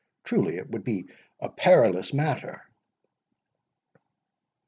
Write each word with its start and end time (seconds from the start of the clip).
Truly 0.23 0.57
it 0.57 0.67
would 0.71 0.83
be 0.83 1.11
a 1.39 1.47
perilous 1.47 2.11
matter." 2.11 2.63